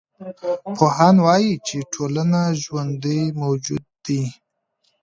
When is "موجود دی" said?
3.41-4.21